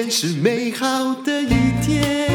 [0.00, 1.48] 天是美好的一
[1.82, 2.26] 天。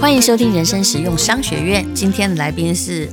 [0.00, 3.06] 欢迎收听人生实用商学院，今天的来宾是。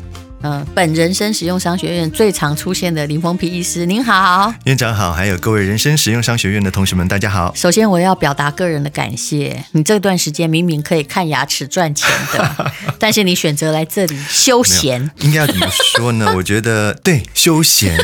[0.44, 7.52] 嗯，本人生实用商学院最常出现的林峰皮医师，您好，院长好，还有各位人生实用商学院的同学们，大家好。
[7.54, 15.68] 首先，我要表达个人的感谢，你这段时间明明可以看牙齿赚钱的， 但是你选择来这里休闲，应该要怎么
[15.98, 16.34] 说呢？
[16.38, 17.98] 我觉得对，休闲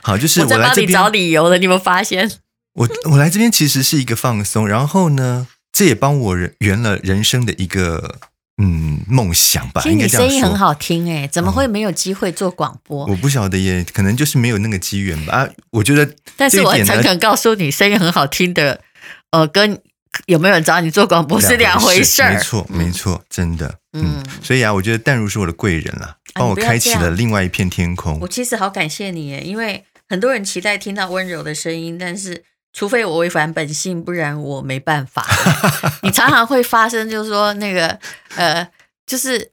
[0.00, 2.30] 好，就是 我来这边我在帮你找理由了，你有没有发现？
[2.74, 8.18] 我我来这边其实是一个放松，然后呢，这也帮我圆了人生的一个。
[8.62, 9.80] 嗯，梦想吧。
[9.80, 13.06] 其实你声音很好听哎，怎么会没有机会做广播？
[13.06, 15.32] 嗯，我不晓得耶，可能就是没有那个机缘吧。
[15.34, 18.82] 啊，我觉得，但是我诚恳告诉你，声音很好听的，
[19.30, 19.80] 呃，跟
[20.26, 22.34] 有没有人找你做广播是两回事儿。
[22.34, 23.78] 没错，没错，真的。
[23.94, 28.18] 嗯，所以啊，我觉得淡如是我的贵人了，帮我开启了另外一片天空。
[28.20, 32.44] 我其实好感谢你耶，因为很多人期待听到温柔的声音，但是。
[32.72, 35.26] 除非我违反本性，不然我没办法。
[36.02, 37.98] 你常常会发生，就是说那个
[38.36, 38.66] 呃，
[39.06, 39.50] 就是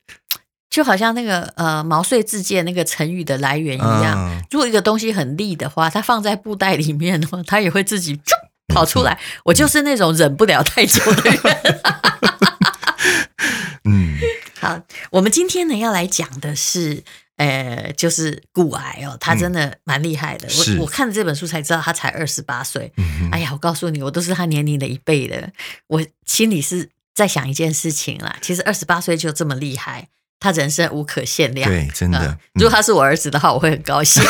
[0.69, 4.15] 就好像那个呃毛遂自荐那个成语的来源一样。
[4.17, 8.19] 嗯、如果一个东西很利的话，它放在布袋里面的话，它也会自己
[8.67, 9.19] 跑出来。
[9.45, 11.81] 我就是那种忍不了太久的人。
[13.85, 14.17] 嗯，
[14.61, 14.79] 好，
[15.11, 17.03] 我们今天呢要来讲的是。
[17.38, 20.47] 呃，就是骨癌哦，他真的蛮厉害的。
[20.47, 22.91] 嗯、我我看了这本书才知道，他才二十八岁。
[22.97, 25.52] 嗯、哎呀，我告诉你，我都是他年龄的一倍的。
[25.88, 30.09] 我心里是在想一件事情啦，其实二十八岁就这么厉害。
[30.39, 32.19] 他人生无可限量，对，真的。
[32.19, 34.23] 嗯、如果他是我儿子的话，我会很高兴。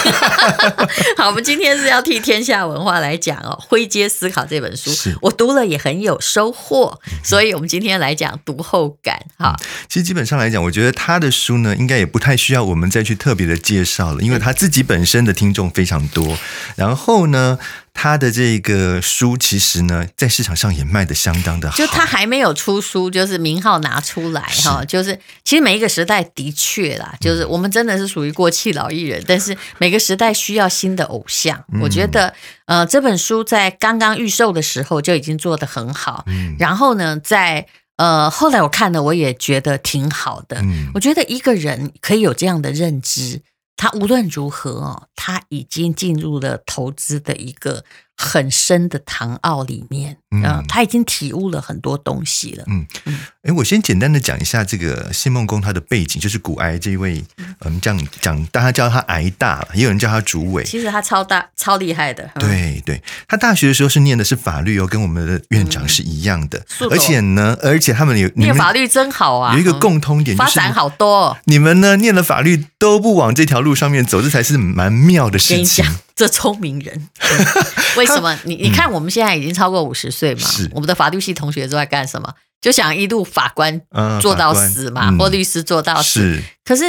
[1.18, 4.90] 好，我们今天是要替天下文化来讲哦，《灰阶思考》这本书，
[5.22, 9.20] 我读了也很有收获，所以我们今天来讲读后感。
[9.38, 16.38] 哈、嗯，其实基本上来讲，我觉得他的书呢，应该也不太需要我们再去特别的介绍了，因为他自己本身的听众非常多。
[16.76, 17.60] 然后呢，
[18.00, 21.76] 他的这个书其实呢，在市场上也卖的相当的好。
[21.76, 31.66] 就他还没有出书，就是名号拿出来哈，就是其实每一个时代的确啦，就是我们真的是属于过气老艺人，嗯、但是每个时代需要新的偶像。
[31.74, 32.32] 嗯、我觉得
[32.66, 40.62] 呃，这本书在刚刚预售的时候就已经做得很好，嗯、然后呢，在呃后来我看了，我也觉得挺好的。
[40.62, 43.42] 嗯、我觉得一个人可以有这样的认知。
[43.78, 47.86] 他无论如何哦，他已经进入了投资的一个
[48.18, 52.64] 很深的唐奥里面，嗯，他已经体悟了很多东西了。
[52.68, 57.24] 嗯嗯，哎，我先简单的讲一下这个谢孟恭他的背景，就是古埃这一位，
[57.64, 60.64] 嗯，这样讲，大家叫他癌大，也有人叫他主委。
[60.64, 62.28] 其实他超大、超厉害的。
[62.40, 66.58] 对对，他大学的时候是念的是法律哦，跟我们的院长是一样的。
[66.80, 71.38] 嗯、而且呢，而且他们有念法律真好啊，有一个共通点，就是，发展好多。
[71.46, 75.86] 你们呢，念了法律都不往这条路上面走，这才是蛮妙的事情。
[76.18, 77.10] 这聪明人，
[77.96, 78.38] 为什么？
[78.44, 80.42] 你你看，我们现在已经超过五十岁嘛？
[80.46, 82.34] 是我们的法律系同学都在干什么？
[82.60, 83.80] 就想一路法官
[84.20, 86.20] 做到死嘛，或律师做到死。
[86.20, 86.84] 是，可是。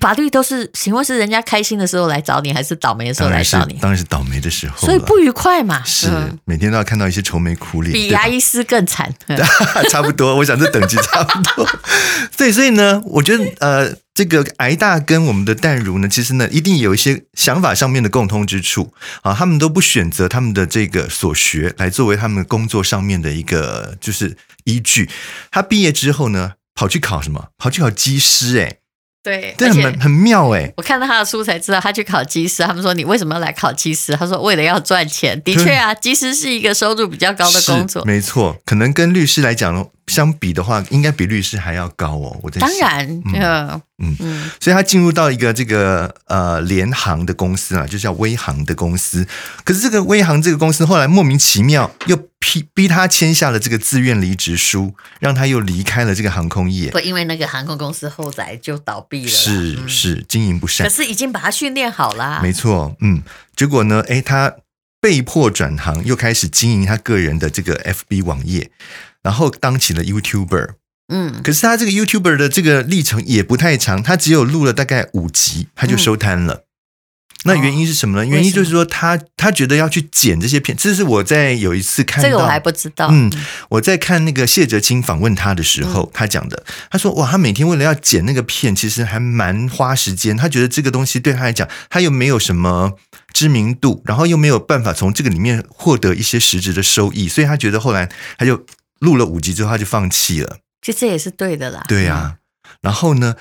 [0.00, 3.74] 法律都是，请问是人家开心的时候来找你，还是倒霉的时候来找你？
[3.74, 5.84] 当然是倒霉的时候，所以不愉快嘛。
[5.84, 6.08] 是，
[6.46, 9.14] 每天都要看到一些愁眉苦脸，比牙医师更惨。
[9.92, 11.68] 差不多，我想这等级差不多。
[12.38, 18.92] 对，所以呢，我觉得呃，这个癌大跟我们的淡如呢，其实呢，一定有一些想法上面的共通之处
[19.22, 19.34] 啊。
[19.34, 25.08] 他们都不选择他们的这个所学来作为他们工作上面的一个就是依据。
[25.50, 27.48] 他毕业之后呢，跑去考什么？
[27.56, 28.76] 跑去考技师，哎。
[29.24, 30.72] 对，这很很妙哎！
[30.76, 32.64] 我看到他的书才知道，他去考技师。
[32.64, 34.16] 他们说，你为什么要来考技师？
[34.16, 35.40] 他说为了要赚钱。
[35.44, 38.60] 的确啊，技师是一个收入比较高的工作，没错。
[38.66, 42.38] 可能跟律师来讲相比的话，应该比律师还要高哦。
[42.42, 49.26] 我在想，当然，嗯嗯嗯，所以他进入到一个这个呃联航的公司啊，就叫威航的公司。
[49.64, 56.90] 可是这个威航这个公司后来莫名其妙又逼逼他签下了这个自愿离职书，让他又离开了这个航空业。
[56.90, 60.86] 不，因为那个航空公司后来就倒闭了，是是经营不善。
[60.86, 63.22] 可是已经把他训练好了，没错，嗯。
[63.54, 64.52] 结果呢，哎，他
[65.00, 68.70] 被迫转行，又开始经营他个人的这个 FB 网页。
[69.22, 70.70] 然后当起了 YouTuber，
[71.08, 76.54] 嗯，可是他这个 YouTuber 的这个历程也不太长，他只有录了大概五集，他就收摊了。
[76.54, 76.64] 嗯、
[77.44, 78.22] 那原因是什么呢？
[78.22, 83.08] 哦、原因就是说他他觉得要去剪这些片，这是我在有一次看到，这个我还不知道。
[83.12, 83.30] 嗯，
[83.68, 90.36] 我在看那个谢哲青访问他的时候，嗯、他讲的，他说哇，他每天为了要剪那个片，其实还蛮花时间。
[90.36, 92.92] 他觉得这个东西对他来讲，他又没有什么
[93.32, 98.64] 知名度，然后又没有办法从这个里面获得一些实质的收益，所以他觉得后来他就。
[99.02, 100.58] 录了五集之后，他就放弃了。
[100.80, 101.84] 其实这也是对的啦。
[101.88, 102.38] 对啊，
[102.80, 103.34] 然后呢，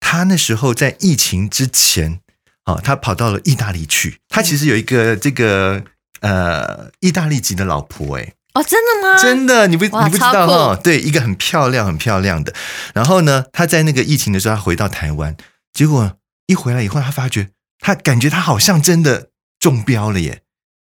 [0.00, 2.20] 他那时候在疫情之前
[2.64, 4.18] 啊，他跑到了意大利去。
[4.28, 5.84] 他其实有一个这个
[6.20, 9.22] 呃意大利籍的老婆，哎，哦，真的吗？
[9.22, 10.76] 真的，你不你不知道超哈？
[10.82, 12.52] 对，一个很漂亮很漂亮的。
[12.92, 15.36] 然后呢，他在那个疫情的时候，他回到台湾，
[15.72, 20.42] 结果一回来以后，他发觉他感觉他好像真的中标了耶。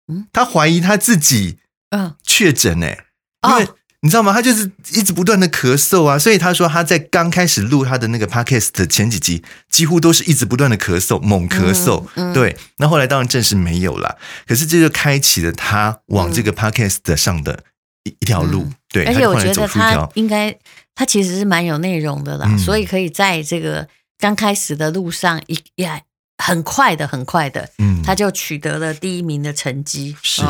[0.07, 1.59] 嗯，他怀疑他自己
[1.91, 3.05] 嗯确诊哎，
[3.49, 3.67] 因为。
[4.03, 4.33] 哦你知道吗？
[4.33, 12.03] 他就是一直不断的咳嗽啊，所以他说他在刚开始录他的那个 podcast 的前几集，几乎都是一直不断的咳嗽，猛咳嗽。
[12.15, 17.63] 嗯嗯、对，那后来当然证实没有了，可是这就开启了他往这个 podcast 上的
[18.03, 18.69] 一、嗯、一条路。
[18.89, 20.53] 对，而且我觉得他，他应该，
[20.93, 23.87] 他其实是蛮有内容的啦，嗯、所以可以在这个
[24.19, 26.01] 刚开始的路上一呀，
[26.37, 30.17] 很快的，很快的，嗯，他就取得了第一名的成绩。
[30.21, 30.41] 是。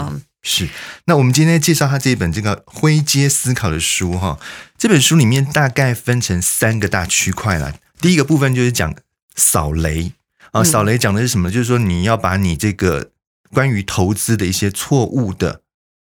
[0.44, 0.70] 嗯是，
[1.06, 4.38] 那我们今天介绍他这一本这个灰阶思考的书哈。
[4.78, 7.74] 这本书里面大概分成三个大区块啦。
[8.02, 8.94] 第一个部分就是讲
[9.36, 10.12] 扫雷
[10.52, 11.50] 啊，扫雷讲的是什么？
[11.50, 13.12] 就是说你要把你这个
[13.52, 15.63] 关于投资的一些错误的。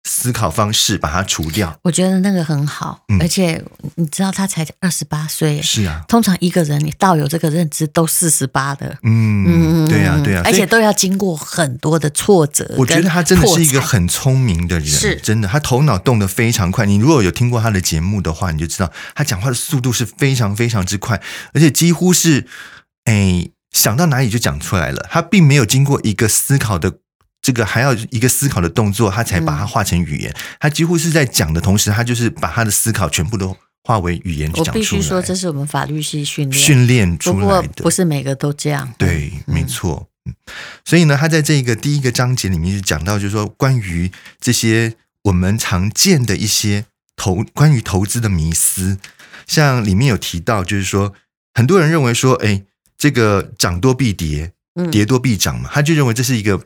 [0.08, 3.62] 思考方式把它除掉，我觉得那个很好，嗯、而且
[3.96, 12.74] 你知道他才二十八岁，是啊，通常一个人你到有这个认知都四十八的，嗯嗯，对啊对啊，而且都要经过很多的挫折。
[12.78, 16.86] 我觉得他真的是一个很聪明的人，是真的，他头脑动得非常快。
[16.86, 21.22] 你如果有听过他的节目的话，你就知道他讲话的速度是非常非常之快，
[21.54, 22.48] 而且几乎是
[23.04, 26.94] 哎想到哪里就讲出来了，他并没有经过一个思考的。
[27.42, 30.30] 这个还要一个思考的动作，他才把它化成语言。
[30.32, 34.72] 嗯、他几乎是在讲的同时，他就是把他的思考全部都化为语言去讲出来。
[34.72, 38.94] 我必须说，这是我们法律系训练训练出来的，不是每个都这样。
[38.98, 40.10] 对，嗯、没错。
[40.26, 40.34] 嗯
[40.84, 44.12] 所以呢，他在这个第一个章节里面就讲到，就是说关于
[44.42, 46.84] 这些我们常见的一些
[47.16, 48.98] 投关于投资的迷思，
[49.46, 51.14] 像里面有提到，就是说
[51.54, 52.64] 很多人认为说，哎，
[52.98, 54.52] 这个涨多必跌，
[54.92, 56.62] 跌多必涨嘛，嗯、他就认为这是一个。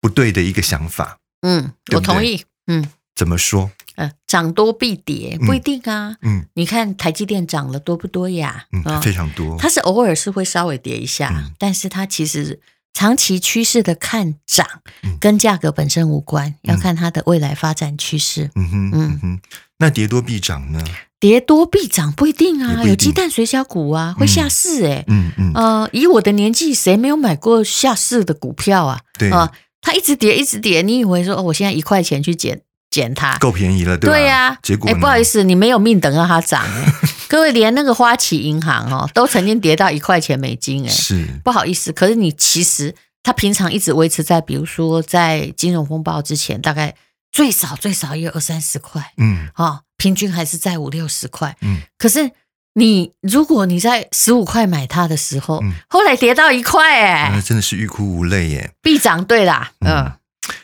[0.00, 3.70] 不对的一个想法，嗯，我同意，嗯，怎么说？
[3.96, 8.66] 呃，涨多必跌，不一定啊，嗯，你看台积电涨了多不多呀？
[8.72, 12.60] 嗯，非常多，它是偶尔是会稍微跌一下，但是它其实
[12.92, 14.66] 长期趋势的看涨，
[15.18, 18.50] 跟价格本身无关，要看它的未来发展趋势。
[18.54, 19.18] 嗯哼，嗯。
[19.22, 19.40] 哼，
[19.78, 20.84] 那跌多必涨呢？
[21.18, 29.00] 跌多必涨不一定啊，有鸡蛋水饺股啊，会下市哎，嗯嗯，呃，以我的年纪，谁没有买过下市的股票啊？
[29.18, 29.30] 对。
[29.30, 29.50] 啊。
[29.86, 30.82] 它一直跌，一直跌。
[30.82, 32.60] 你以为说哦，我现在一块钱去捡
[32.90, 34.16] 捡它，够便宜了，对吧？
[34.16, 34.58] 对呀、啊。
[34.60, 36.66] 结果，哎，不好意思，你没有命等到它涨。
[37.30, 40.84] 各位，连那个花旗银行哦，都曾经跌到一块钱美金。
[40.84, 41.92] 哎，是不好意思。
[41.92, 42.92] 可是你其实
[43.22, 46.92] 它平常一直维持在，比如说在金融风暴之前，大概
[47.30, 49.12] 最少最少也有二三十块。
[49.18, 51.56] 嗯，哦，平均还是在五六十块。
[51.60, 52.32] 嗯，可是。
[52.78, 58.70] 你如果你在十五块买它的时候，嗯、后来跌到一块，哎、嗯，真的是欲哭无泪耶！
[58.82, 60.12] 必涨，对啦，嗯，嗯，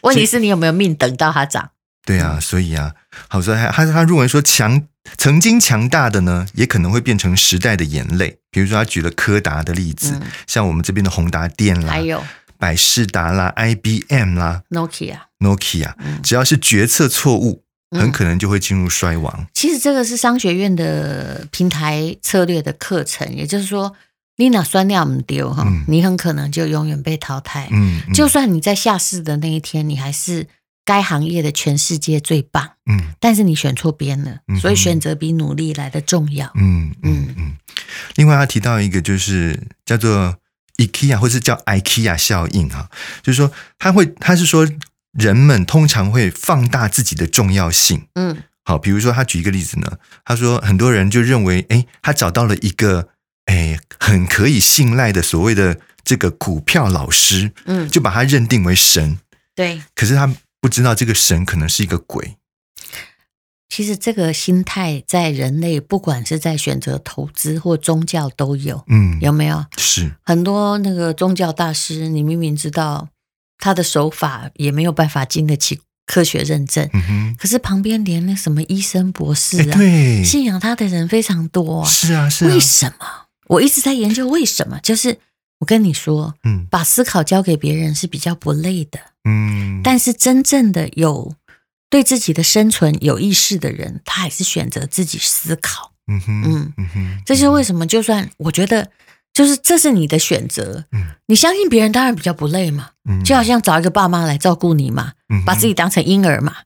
[0.03, 1.71] 问题是你有没有命等到它涨？
[2.05, 2.93] 对啊，所以啊，
[3.29, 4.83] 好说他他他认为说强
[5.17, 8.39] 曾经强大的呢，也可能会变成时代的眼泪。
[8.51, 12.23] 比如说他举了柯达的例子，嗯、像我们这边的宏达电啦，还有
[12.59, 17.62] 百事达啦，IBM 啦，Nokia，Nokia，只要是决策错误。
[18.01, 19.35] 很可能就会进入衰亡。
[19.39, 19.47] 嗯。
[19.55, 23.95] 其实这个是商学院的平台策略的课程，也就是说，
[24.37, 27.69] 你哪酸尿唔丢哈，你很可能就永远被淘汰。
[27.71, 30.47] 嗯，嗯就算你在下市的那一天，你还是
[30.85, 32.71] 该行业的全世界最棒。
[32.91, 36.51] 嗯，但是你选错边了，所以选择比努力来的重要。
[36.55, 37.57] 嗯嗯嗯。
[38.17, 40.37] 另外，他提到一个就是叫做
[40.79, 42.89] IKEA 或是叫 IKEA 效应哈，
[43.23, 44.69] 就是说他会他是说。
[45.13, 48.07] 人们通常会放大自己的重要性。
[48.15, 53.09] 嗯，好，比如说他举一个例子呢，他说很多人就认为，哎，他找到了一个，
[53.47, 59.19] 哎，很可以信赖的所谓的这个股票老师，嗯，就把他认定为神。
[59.55, 62.37] 对，可是他不知道这个神可能是一个鬼。
[63.69, 68.85] 其实这个心态在人类，不管是在选择投资或宗教都有。
[68.89, 69.65] 嗯，有没有？
[69.79, 73.09] 是很多那个宗教大师，你明明知道。
[73.63, 81.89] 他的手法也没有办法经得起科学认证，嗯、可是旁边连那什么医生、博士啊，对信仰他的人非常多啊。
[81.89, 82.49] 是啊，是啊。
[82.49, 83.07] 为什么？
[83.47, 84.81] 我一直在研究为什么。
[84.83, 85.17] 就是
[85.61, 88.99] 我跟你说，嗯，把思考交给别人是比较不累的，
[89.31, 89.81] 嗯。
[89.85, 91.37] 但是真正的有
[91.89, 95.93] 对自己的生存有意识的人，他还是选择自己思考。
[96.09, 97.87] 嗯哼，嗯嗯哼，这是为什么？
[97.87, 98.91] 就算我觉得。
[99.33, 100.85] 就是这是你的选择，
[101.27, 102.91] 你相信别人当然比较不累嘛，
[103.25, 105.13] 就好像找一个爸妈来照顾你嘛，
[105.47, 106.57] 把自己当成婴儿嘛。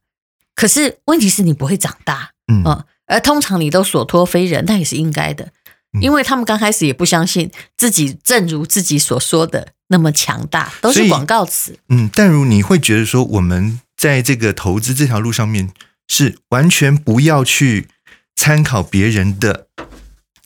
[0.54, 5.52] 可是问题是你不会长大，嗯，而通常你都所托非人，那也是应该的，
[6.00, 11.78] 因为他们刚开始也不相信自己，正如自己所说的那么强大，都是广告词。
[11.88, 15.70] 嗯，但如你会觉得说，我们在这个投资这条路上面，
[16.08, 17.88] 是完全不要去
[18.34, 19.68] 参考别人的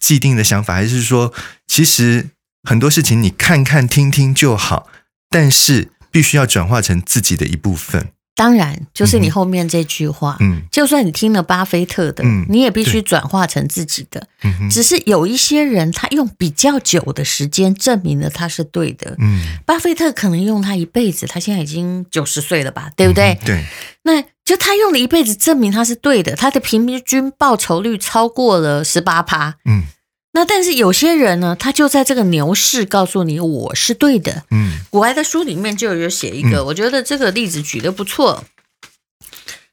[0.01, 1.33] 既定的想法，还是说，
[1.69, 2.31] 其实
[2.69, 4.89] 很多事情你看看听听就好，
[5.29, 8.09] 但是必须要转化成自己的一部分。
[8.35, 14.27] 当然，就是你后面这句话，嗯，就算你听了巴菲特的，嗯，你也必须转化成自己的。
[14.43, 19.15] 嗯，只是有一些人，他用比较久的时间证明了他是对的。
[19.19, 23.39] 嗯，巴菲特可能用他一辈子，他现在已经九十岁了吧，对不对？
[23.45, 23.63] 对。
[24.05, 29.55] 那就他用了一辈子证明他是对的，他的平均报酬率超过了十八趴。
[29.65, 29.85] 嗯。
[30.33, 34.43] 那但是有些人呢，他就在这个牛市告诉你我是对的。
[34.51, 38.43] 嗯，古埃的书里面就有写一个，嗯、我觉得这个例子举的不错。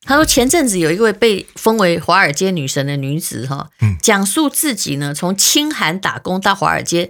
[0.03, 7.09] 他说前阵子有一位被封为华尔街女神的女子哈，讲述自己呢从清寒打工到华尔街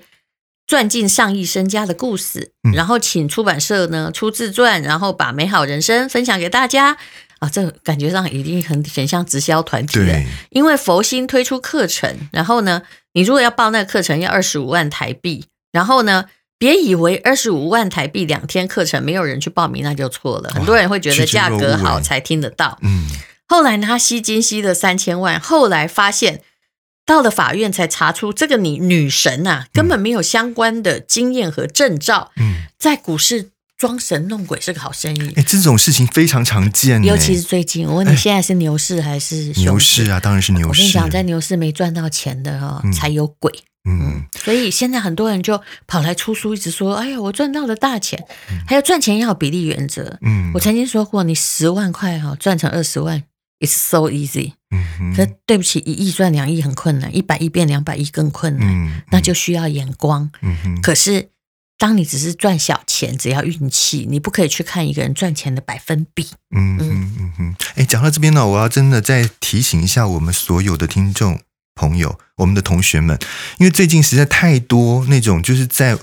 [0.65, 6.97] 赚进上亿身家的故事，然后请出版社呢出自传，然后把美好人生分享给大家。
[7.39, 12.81] 啊，这个感觉上一定很很像直销团体的，因为佛心推出课程，然后呢，
[13.13, 16.25] 你如果要报那个课程要二十五万台币，然后呢，
[16.57, 20.49] 别以为二十五万台币两天课程没有人去报名，那就错了。
[20.49, 22.79] 很多人会觉得价格好才听得到。
[22.81, 23.07] 嗯，
[23.47, 26.41] 后来呢，他吸金吸了三千万，后来发现
[27.05, 32.31] 到了法院才查出这个女女神啊根本没有相关的经验和证照。
[32.37, 33.51] 嗯，在股市。
[33.77, 37.87] 装神弄鬼是个好生意，哎，这种事情非常常见，尤其是最近。
[37.87, 40.19] 我问你，现在是牛市还是牛市啊？
[40.19, 40.67] 当然是牛市。
[40.67, 43.51] 我跟你讲，在牛市没赚到钱的哈，才有鬼。
[43.87, 48.25] 嗯，所以现在很多人就跑来出书，一直说：“哎呀，我赚到了大钱。”
[48.67, 50.17] 还有赚钱要有比例原则。
[50.21, 53.23] 嗯，我曾经说过，你十万块哈赚成二十万
[53.59, 54.53] ，it's so easy。
[54.71, 60.31] 嗯，可对不起，一亿赚两亿很困难，一百亿变两百亿更困难，那就需要眼光。
[60.41, 61.29] 嗯，可是。
[61.77, 66.27] 当你只是赚小钱，只要运气，你不可以去看一个人赚钱的百分比。
[66.55, 67.55] 嗯嗯嗯嗯。
[67.75, 71.39] 哎，讲到这边呢，我要真的再提醒一下我们所有的听众
[71.75, 73.19] 朋友，我们的同学们，
[73.59, 75.97] 因为最近实在太多那种就是在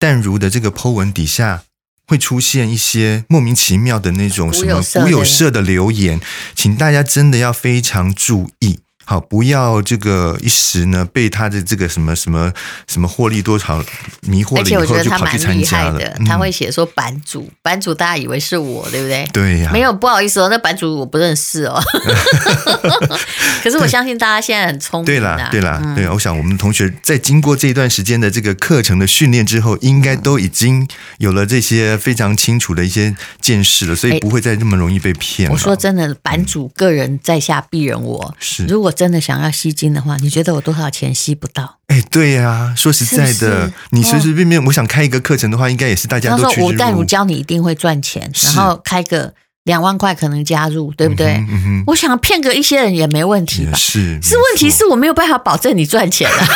[0.00, 1.62] 淡如的这个 po 文底下
[2.08, 6.20] 会出现一些莫名其妙的那种什么古有社的留言，
[6.56, 8.80] 请大家真的要非常注意。
[9.06, 12.50] 好，不要这个一时呢被他的这个什么什么
[12.86, 13.84] 什么获利多少
[14.22, 16.00] 迷惑了以后就跑去参加了。
[16.26, 19.28] 他会写说版主，版主大家以为是我，对不对？
[19.32, 19.70] 对呀。
[19.70, 21.78] 没有，不好意思哦，那版主我不认识哦。
[23.62, 25.04] 可是我相信大家现在很聪明。
[25.04, 26.08] 对啦，对啦，对。
[26.08, 35.50] 我想我们的同学在经过这一段时间的这个课程的训练之后，应该都已经有了这些非常清楚的一些见识了，所以不会再那么容易被骗。
[35.50, 38.93] 我说真的，版主个人在下必人我是如果。
[38.94, 41.78] 真的想要吸金的话，你觉得我多少钱吸不到？
[41.88, 46.62] 哎，对呀、啊，说实在的，是是你随随便便，我想开一个课程的话，应该也是大家都去。
[46.62, 49.34] 我淡如教你一定会赚钱，然后开个
[49.64, 51.34] 两万块可能加入，对不对？
[51.34, 53.76] 嗯嗯、我想骗个一些人也没问题吧？
[53.76, 56.48] 是，是问题是我没有办法保证你赚钱啊。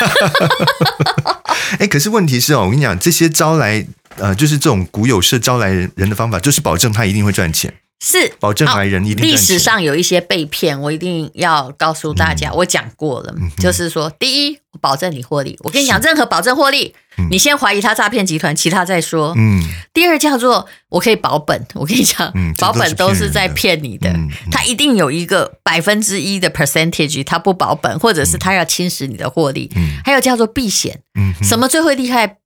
[1.78, 7.72] 哎，可是问题是哦，我跟你讲，这些招来呃，就是这种股有社招来人人的方法，就是保证他一定会赚钱。
[8.00, 9.24] 是保证来人一定。
[9.26, 15.58] 历史上有一些被骗，我一定要告诉大家，我讲过了，就是说，第一，我保证你获利。
[15.64, 16.94] 我跟你讲，任何保证获利，
[17.30, 19.34] 你先怀疑他诈骗集团，其他再说。
[19.36, 19.62] 嗯。
[19.92, 24.14] 第二叫做我可以保本，我跟你讲，保本都是在骗你的，
[24.52, 29.68] 他一定有一个百分之一的 percentage，他不保本，或者是他要侵蚀你的获利。
[30.04, 31.00] 还有叫做避险，
[31.42, 32.36] 什么最会厉害？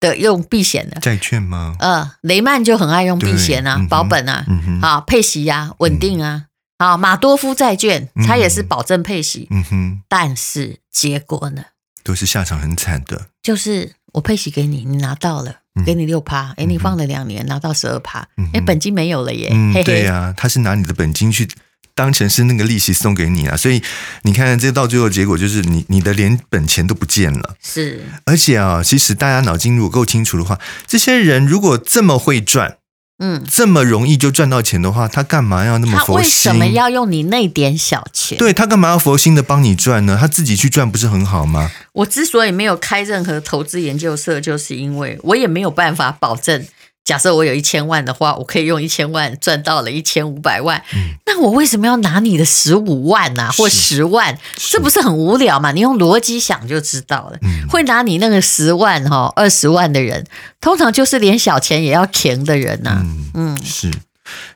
[0.00, 1.00] 的用避险的。
[1.00, 1.76] 债券吗？
[1.78, 4.44] 呃，雷曼就很爱用避险啊，保本啊，
[4.80, 6.46] 好配息啊，稳定啊，
[6.78, 11.64] 好马多夫债券，它也是保证配息，嗯哼，但是结果呢，
[12.02, 13.26] 都是下场很惨的。
[13.42, 19.50] 就是我配息给你，你拿到了，给你六趴，哎，你放了两年拿到十二趴，哎，本金没有了耶，
[19.84, 21.48] 对呀，他是拿你的本金去。
[21.94, 23.82] 当成是那个利息送给你啊，所以
[24.22, 27.54] 你看，这到最后结果就是你你的连本钱都不见了。
[27.62, 32.78] 是，而且啊，其实大家脑筋如果够清楚的话，这些人如果这么会赚，
[33.20, 36.50] 嗯，这么容易就赚到钱的话，他干嘛要那么佛心？
[36.50, 38.36] 他为什么要用你那点小钱？
[38.36, 40.18] 对，他干嘛要佛心的帮你赚呢？
[40.20, 41.70] 他自己去赚不是很好吗？
[41.92, 46.66] 我之所以没有开任何投资研究社，就是因为我也没有办法保证。
[47.04, 50.82] 假设我有一千万的话，我可以用一千万赚到了一千五百万。
[50.94, 54.38] 嗯、那我为什么要拿你的十五万啊，或十万？
[54.56, 55.72] 这不是很无聊嘛？
[55.72, 57.38] 你用逻辑想就知道了。
[57.42, 60.26] 嗯、会拿你那个十万哈、二十万的人，
[60.62, 63.02] 通常就是连小钱也要填的人呐、啊。
[63.02, 63.92] 嗯，嗯是。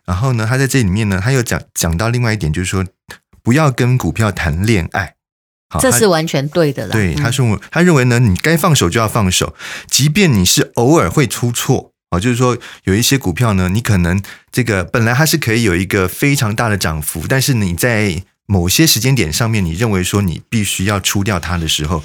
[0.07, 2.87] 然后呢，他在这里面呢，他又讲讲到另外一点，就是说
[3.43, 5.17] 不要跟股票谈恋爱。
[5.69, 6.93] 好，这是完全对的了。
[6.93, 9.55] 对，他说，他认为呢，你该放手就要放手，
[9.87, 11.93] 即便你是偶尔会出错。
[12.11, 22.03] 哦，就是说有一些股票呢，你可能这个本来它是可以有一个非常大的涨幅，但是你在某些时间点上面，你认为说你必须要出掉它的时候，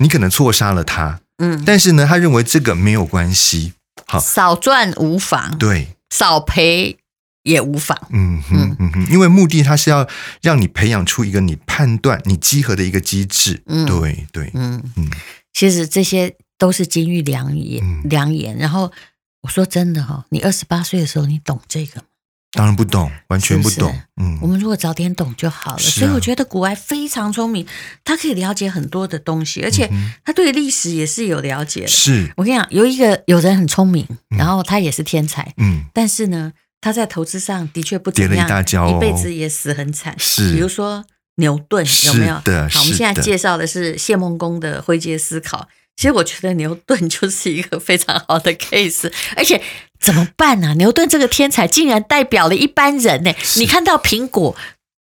[0.00, 1.20] 你可能错杀了它。
[1.38, 3.72] 嗯，但是呢，他认为这个没有关系，
[4.06, 6.98] 好，少赚无妨，对，少赔
[7.44, 7.96] 也无妨。
[8.10, 10.06] 嗯哼嗯哼，因为目的它是要
[10.42, 13.62] 让你培养出一个你判断、你集合的一个机制。
[13.64, 15.08] 嗯，对对，嗯嗯，
[15.54, 18.54] 其实这些都是金玉良言，嗯、良言。
[18.58, 18.92] 然后。
[19.42, 22.06] 我说真的哈，你二十八岁的时候，你懂这个吗？
[22.52, 23.92] 当然不懂，完全不懂。
[23.92, 25.76] 是是嗯，我们如果早点懂就好了。
[25.76, 27.66] 啊、所以我觉得古埃非常聪明，
[28.02, 29.88] 他可以了解很多的东西，而且
[30.24, 31.88] 他对历史也是有了解的。
[31.88, 40.14] 是我跟你讲，有一个有人很聪明，然后他也是天才，嗯，但是呢，他在投资上的确不怎么样，一辈子也死很惨。
[40.18, 41.04] 是，比如说
[41.36, 42.40] 牛顿有没有？
[42.40, 45.68] 的好，我们现在介绍的是谢孟公的灰阶思考。
[45.98, 49.60] 其实我觉得牛顿就是一个非常好的 case，而且
[49.98, 50.74] 怎么办呢、啊？
[50.74, 53.34] 牛顿这个天才竟然代表了一般人呢？
[53.56, 54.54] 你看到苹果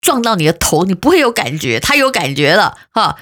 [0.00, 3.18] 撞到你的头，你不会有感觉，他有感觉了哈。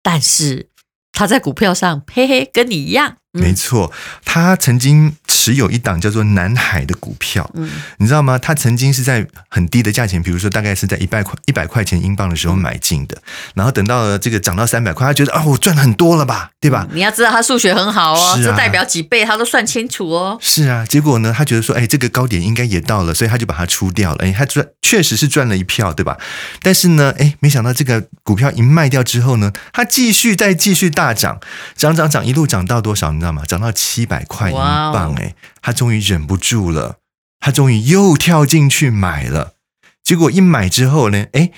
[0.00, 0.68] 但是
[1.10, 3.16] 他在股票上，嘿嘿，跟你一样。
[3.32, 3.90] 没错，
[4.26, 8.38] 他曾经持有一档叫做南海的股票，嗯，你知道吗？
[8.38, 13.16] 他曾经是在很低的价钱，比如说大概是在一百块一百块钱英镑的时候买进的，
[13.54, 16.86] 然后等到了这个涨到三百块，他觉得啊，我赚很多了吧，对吧？
[16.92, 20.36] 你要知道他数学很好哦，这代表几倍他都算清楚哦。
[20.38, 24.18] 是啊，结果呢，他觉得说，哎，这个高点应该也到了，所以他就把它出掉了。
[24.22, 26.18] 哎，他赚确实是赚了一票，对吧？
[26.60, 31.40] 但是呢，哎，没想到这个股票一卖掉之后呢，它继续再继续大涨，
[31.74, 33.10] 涨涨涨，一路涨到多少？
[33.22, 33.44] 知道吗？
[33.46, 36.96] 涨到七百块英镑，哎，他终于忍不住了，
[37.38, 39.54] 他终于又跳进去买了。
[40.02, 41.52] 结果一买之后呢，哎，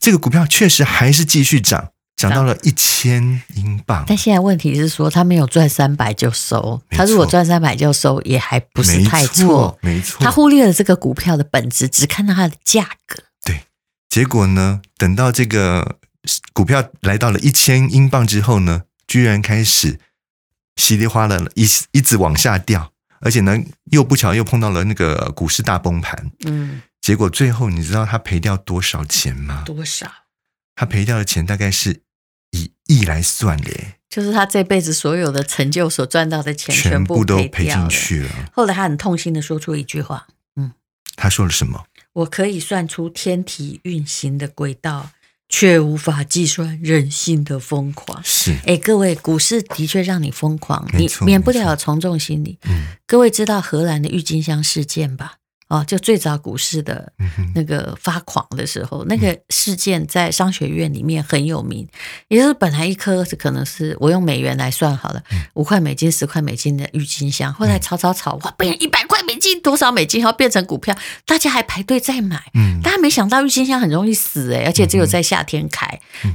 [0.00, 4.04] 这个股票确实还是继续涨，涨到了一千英镑。
[4.08, 10.18] 但现在问题是说，他没有赚三百就收，他如果赚三百就收，也还不是太错，没错。
[10.20, 13.22] 他忽略了这个股票的本质，只看到它的价格。
[13.44, 13.60] 对，
[14.08, 15.98] 结果呢，等到这个
[16.52, 20.00] 股票来到了一千英镑之后呢，居然开始。
[20.76, 23.56] 稀里哗啦的，一一直往下掉，而且呢，
[23.92, 26.32] 又不巧又碰到了那个股市大崩盘。
[26.46, 29.62] 嗯，结果最后你知道他赔掉多少钱吗？
[29.64, 30.10] 多少？
[30.74, 32.02] 他赔掉的钱大概是
[32.50, 33.70] 以亿来算的，
[34.10, 38.50] 就是他这辈子所有的成就所赚到的钱全部都赔进去了。
[38.52, 40.72] 后来他很痛心的说出一句话，嗯，
[41.14, 41.86] 他说了什么？
[42.12, 45.10] 我可以算出天体运行的轨道。
[45.56, 48.20] 却无法计算人性的疯狂。
[48.24, 52.58] 是，哎，各位，股市的确让你疯狂，你免不了从众心理。
[52.64, 55.34] 嗯，各位知道荷兰的郁金香事件吧？
[55.68, 57.12] 哦，就最早股市的
[57.54, 61.88] 那个发狂的时候，那个事件在商学院里面很有名。
[62.28, 65.22] 也就是本来一颗是可能是我用美元来算好了，
[65.54, 69.13] 五块美金、十块美金的郁金香，后来炒炒炒，哇，变成一百块美
[69.44, 72.42] 金，多少美金，然后变成股票，大家还排队在买。
[72.54, 75.86] 嗯，大家没想到郁金香很容易死哎，而且只有在夏天开。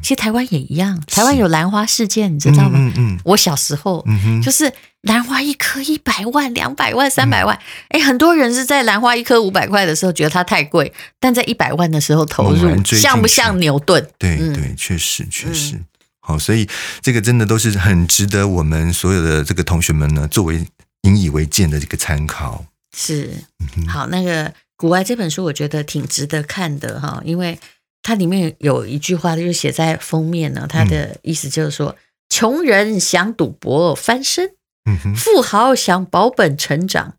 [0.02, 2.72] 其实台湾也一样，台湾有兰花事件，你知道吗？
[2.76, 4.06] 嗯嗯，我小时候
[4.44, 4.72] 就是。
[5.04, 10.92] 兰花一颗一百万、两百万、三百万，哎、嗯，很多人是在兰花一颗五百块的时候觉得它太贵，
[11.22, 14.06] 但在一百万的时候投入，像不像牛顿？
[14.18, 15.80] 对对，确实确实。
[16.20, 16.68] 好，所以
[17.02, 20.68] 这个真的都是很值得我们所有的这个同学们呢，作为
[21.04, 22.66] 引以为鉴的这个参考。
[22.96, 23.30] 是，
[23.88, 27.60] 好，那个《古外》这本书我觉得挺值得看的哈，因为
[28.02, 31.98] 它里面有一句话就是写在封面呢，它的意思就是说，嗯、
[32.30, 34.52] 穷人想赌博翻身。
[35.16, 37.14] 富豪想保本成长，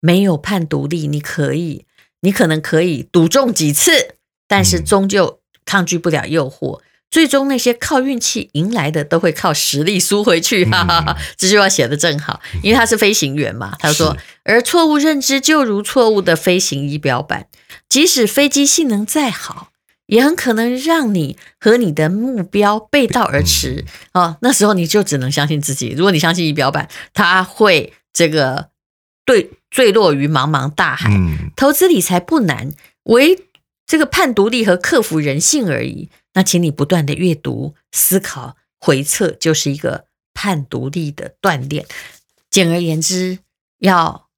[0.00, 1.86] 没有判独立，你可以，
[2.20, 6.82] 你可能可以赌中几次，但是终究抗拒不了诱惑。
[7.14, 10.64] 最终那些靠运气赢来的，都会靠实力输回去。
[10.64, 13.76] 哈哈哈，这句话写得正好，因为他是飞行员嘛。
[13.78, 17.46] 他说，而错误认知就如错误的飞行仪表板，
[17.88, 19.68] 即使飞机性能再好。
[20.06, 24.36] 也很可能让你和你的目标背道而驰啊！
[24.42, 25.94] 那时候你就只能相信自己。
[25.96, 28.68] 如果你相信仪表板，它会这个
[29.24, 31.08] 对坠落于茫茫大海。
[31.56, 32.72] 投资理财不难，
[33.04, 33.44] 唯
[33.86, 36.10] 这个判独立和克服人性而已。
[36.34, 41.86] 那请你不断的阅读、思考、回测，就是一个判独立的锻炼。
[42.50, 43.38] 简而言之，
[43.78, 44.28] 要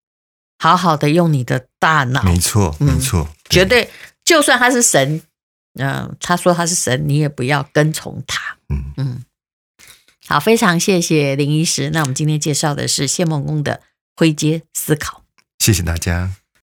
[0.58, 2.22] 好好的用你的大脑。
[2.22, 3.90] 没错，没错，绝对，
[4.24, 5.22] 就算他是神。
[5.78, 8.56] 嗯，他说他是神，你也不要跟从他。
[8.70, 9.24] 嗯嗯，
[10.26, 11.90] 好，非常谢谢林医师。
[11.90, 13.82] 那我们今天介绍的是谢孟恭的
[14.16, 15.24] 灰阶思考。
[15.58, 16.32] 谢谢大家。